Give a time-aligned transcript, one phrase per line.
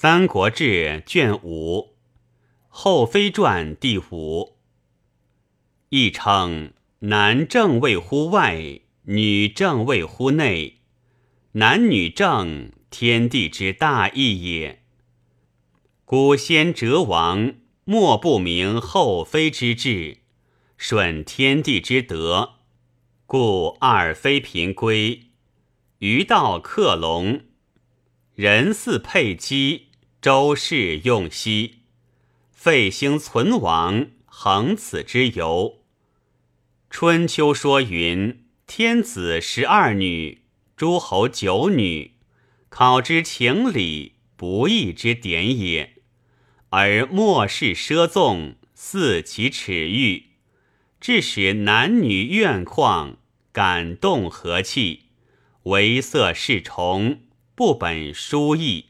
[0.00, 1.80] 三国志》卷五，
[2.68, 4.56] 《后妃传》第五。
[5.88, 10.82] 亦称男正位乎外，女正位乎内。
[11.54, 14.84] 男女正，天地之大义也。
[16.04, 20.18] 古先哲王莫不明后妃之志，
[20.76, 22.60] 顺天地之德，
[23.26, 25.22] 故二妃嫔归，
[25.98, 27.40] 余道克隆，
[28.36, 29.87] 人似佩姬，
[30.20, 31.82] 周氏用兮，
[32.50, 35.84] 废兴存亡，恒此之由。
[36.90, 40.42] 春秋说云：天子十二女，
[40.76, 42.14] 诸侯九女，
[42.68, 46.02] 考之情理，不义之典也。
[46.70, 50.30] 而末世奢纵，肆其耻欲，
[51.00, 53.14] 致使男女怨旷，
[53.52, 55.04] 感动和气，
[55.62, 57.20] 为色侍从，
[57.54, 58.86] 不本书义，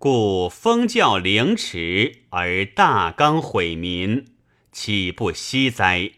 [0.00, 4.26] 故封教凌迟而大纲毁民，
[4.70, 6.12] 岂不惜哉？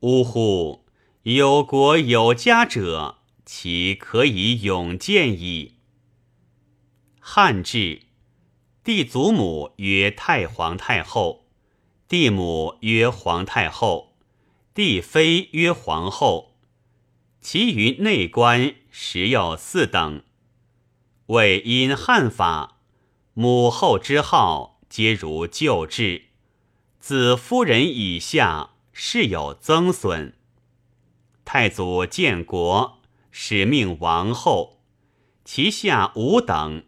[0.00, 0.84] 呜呼！
[1.22, 5.76] 有国有家者，其可以永见矣。
[7.18, 8.02] 汉制。
[8.84, 11.46] 帝祖母曰太皇太后，
[12.06, 14.18] 帝母曰皇太后，
[14.74, 16.58] 帝妃曰皇后。
[17.40, 20.22] 其余内官实有四等。
[21.28, 22.79] 为因汉法，
[23.34, 26.24] 母后之号皆如旧制，
[26.98, 30.34] 子夫人以下事有曾损。
[31.44, 34.82] 太祖建国，使命王后，
[35.44, 36.84] 其下五等。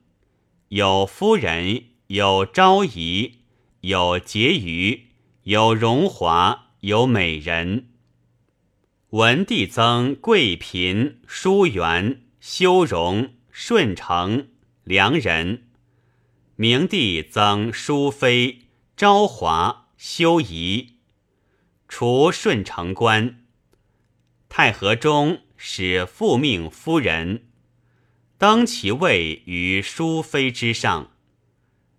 [0.69, 3.41] 有夫人，有昭仪，
[3.83, 5.07] 有婕妤，
[5.45, 7.89] 有荣华，有美人。
[9.11, 14.49] 文帝增贵嫔、淑媛、修容、顺承、
[14.85, 15.59] 良人；
[16.63, 20.99] 明帝增淑妃、昭华、修仪。
[21.89, 23.45] 除顺承官，
[24.49, 27.49] 太和中使复命夫人。
[28.39, 31.11] 登其位于淑妃之上，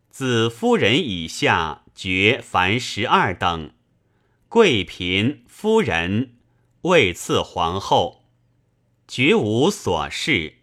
[0.09, 3.73] 子夫人以下爵凡十二等，
[4.47, 6.37] 贵嫔、夫人
[6.83, 8.29] 位次皇后，
[9.09, 10.59] 绝无所事。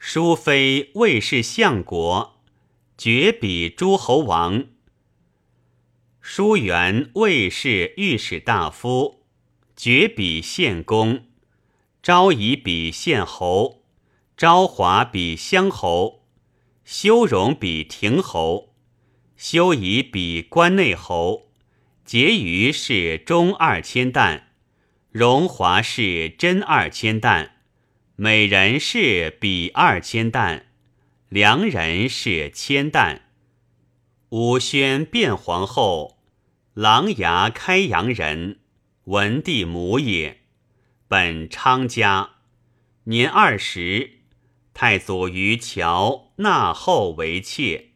[0.00, 2.33] 淑妃未是相国，
[2.96, 4.64] 绝比诸侯王。
[6.20, 9.24] 淑媛位是御史大夫，
[9.76, 11.26] 爵比献公。
[12.02, 13.84] 昭仪比献侯。
[14.36, 16.26] 昭华比乡侯，
[16.84, 18.74] 修容比亭侯，
[19.36, 21.52] 修仪比关内侯，
[22.04, 24.42] 结余是中二千石，
[25.12, 27.50] 荣华是真二千石，
[28.16, 30.66] 美人是比二千石，
[31.34, 33.22] 良人是千旦。
[34.28, 36.20] 武宣变皇后，
[36.74, 38.60] 琅琊开阳人，
[39.06, 40.42] 文帝母也，
[41.08, 42.36] 本昌家，
[43.06, 44.20] 年二十。
[44.74, 47.88] 太祖于桥纳后为妾，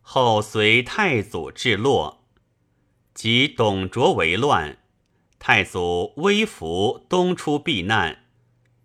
[0.00, 2.24] 后随太祖至洛，
[3.12, 4.78] 及董卓为乱，
[5.38, 8.24] 太祖微服东出避难，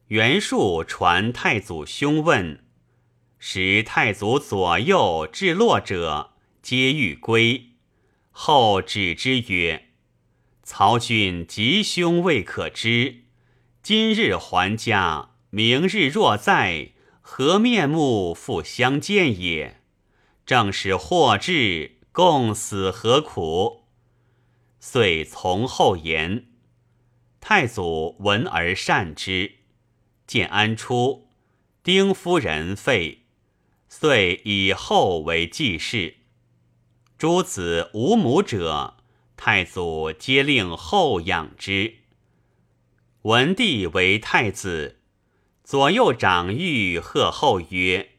[0.08, 2.66] 袁术传太祖兄问，
[3.44, 7.72] 时太祖左右至洛者，皆欲归，
[8.29, 9.88] 后止之曰
[10.62, 13.24] ：“曹军吉凶未可知，
[13.81, 19.81] 今日还家，明日若在。”何面目复相见也？
[20.46, 23.85] 正是祸至，共死何苦？
[24.79, 26.46] 遂从后言。
[27.40, 29.53] 太祖闻而善之。
[30.28, 31.29] 建安初，
[31.84, 33.21] 丁夫人废，
[33.94, 36.16] 遂以后为继室。
[37.18, 38.96] 诸子无母者，
[39.35, 41.96] 太祖皆令后养之。
[43.24, 45.02] 文帝为太子。
[45.66, 48.12] 左右长御贺后曰：“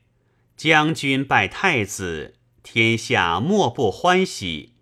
[0.58, 4.74] 将军拜太子，天下莫不欢喜。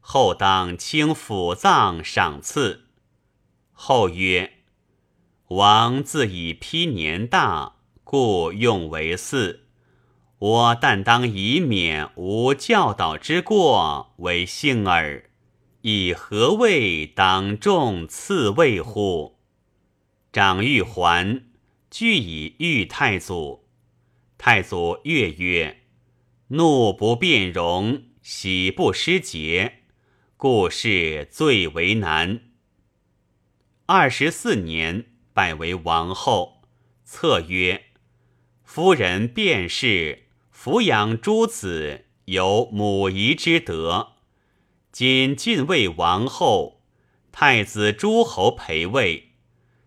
[0.00, 2.86] 后当清府葬赏赐。”
[3.72, 4.54] 后曰
[5.48, 9.60] ：“王自以批年大，故用为嗣。
[10.40, 15.30] 我但当以免无教导之过为幸耳。
[15.82, 19.38] 以何谓当众赐位乎？”
[20.32, 21.44] 长玉还。
[21.90, 23.66] 俱以遇太祖，
[24.38, 25.80] 太祖悦曰
[26.54, 29.80] ：“怒不变容，喜不失节，
[30.36, 32.42] 故事最为难。”
[33.86, 36.62] 二十四年，拜为王后。
[37.02, 37.86] 策曰
[38.62, 40.28] ：“夫人便是
[40.62, 44.08] 抚养诸子，有母仪之德。
[44.92, 46.82] 今晋魏王后，
[47.32, 49.30] 太子诸侯陪位，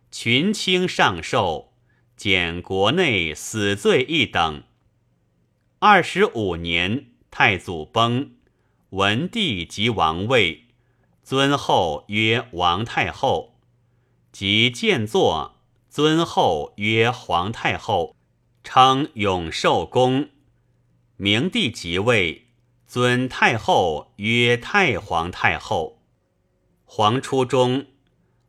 [0.10, 1.74] 群卿上寿，
[2.18, 4.64] 减国内死罪一等。
[5.78, 8.32] 二十五年，太祖崩，
[8.90, 10.64] 文帝即王位，
[11.22, 13.60] 尊后曰王太后，
[14.32, 18.16] 即建作，尊后曰皇太后，
[18.64, 20.30] 称永寿公。
[21.18, 22.48] 明帝即位，
[22.88, 26.02] 尊太后曰太皇太后。
[26.86, 27.86] 皇初中，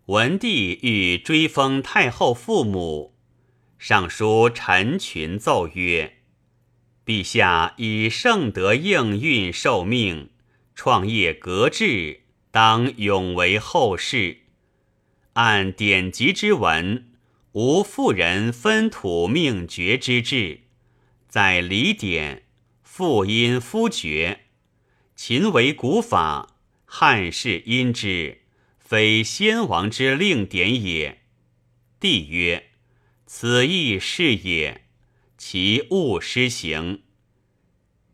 [0.07, 3.15] 文帝欲追封太后父母，
[3.79, 6.19] 上书陈群奏曰
[7.05, 10.31] ：“陛下以圣德应运受命，
[10.75, 14.39] 创业革制，当永为后世。
[15.35, 17.13] 按典籍之文，
[17.53, 20.63] 无妇人分土命爵之制，
[21.29, 22.44] 在礼典。”
[22.96, 24.43] 父因夫爵，
[25.17, 26.55] 秦为古法，
[26.85, 28.43] 汉氏因之，
[28.79, 31.23] 非先王之令典也。
[31.99, 32.70] 帝曰
[33.26, 34.82] ：“此亦是也。
[35.37, 37.02] 其勿施行。”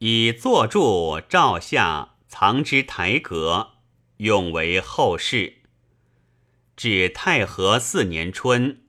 [0.01, 3.73] 以坐柱照下，藏之台阁，
[4.17, 5.59] 用为后世。
[6.75, 8.81] 至太和四年春，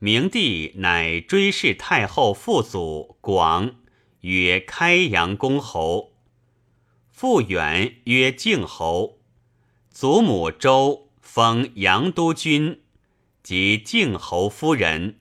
[0.00, 3.76] 明帝乃追谥太后父祖广。
[4.20, 6.12] 曰开阳公侯，
[7.08, 9.18] 父远曰靖侯，
[9.90, 12.82] 祖母周封阳都君
[13.42, 15.20] 及靖侯夫人，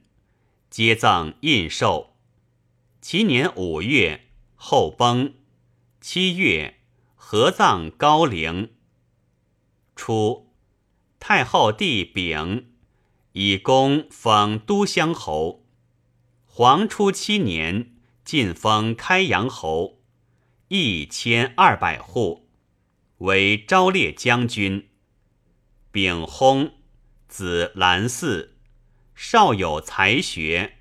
[0.69, 2.07] 皆葬印绶。
[2.99, 5.33] 其年五月，后崩。
[6.01, 6.79] 七月，
[7.15, 8.73] 合葬高陵。
[9.95, 10.51] 初，
[11.21, 12.73] 太后弟丙
[13.31, 15.65] 以功封都乡侯。
[16.45, 17.95] 黄初七年。
[18.31, 20.03] 晋封开阳侯，
[20.67, 22.47] 一千二百户，
[23.17, 24.87] 为昭烈将军。
[25.91, 26.73] 丙薨，
[27.27, 28.49] 子兰嗣，
[29.15, 30.73] 少有才学，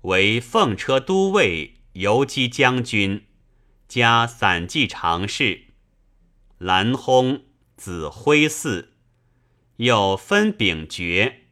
[0.00, 3.26] 为奉车都尉、游击将军，
[3.86, 5.74] 加散骑常侍。
[6.56, 7.42] 兰薨，
[7.76, 8.86] 子辉嗣，
[9.76, 11.48] 又分丙爵，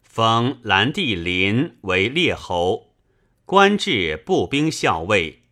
[0.00, 2.87] 封兰弟林为列侯。
[3.48, 5.44] 官至步兵校尉，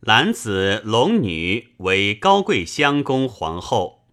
[0.00, 4.06] 兰子龙女为高贵襄公皇后，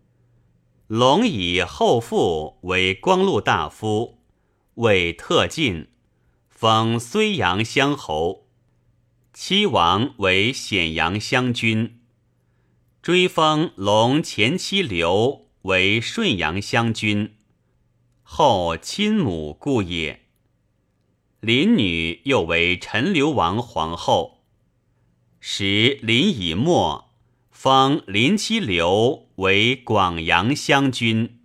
[0.87, 4.19] 龙以后父为光禄大夫，
[4.73, 5.87] 为特进，
[6.49, 8.49] 封睢阳乡侯。
[9.31, 12.01] 妻王为显阳乡君，
[13.01, 17.37] 追封龙前妻刘为顺阳乡君，
[18.23, 20.25] 后亲母故也。
[21.41, 24.39] 林女又为陈留王皇后，
[25.39, 27.13] 时林以末，
[27.49, 31.38] 封林妻刘为广阳乡君。